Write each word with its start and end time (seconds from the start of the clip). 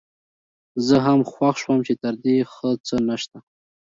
زه 0.87 0.95
هم 1.05 1.19
خوښ 1.31 1.55
شوم 1.63 1.79
چې 1.87 1.93
تر 2.01 2.13
دې 2.23 2.37
ښه 2.53 2.69
څه 2.87 2.95
نشته. 3.07 3.37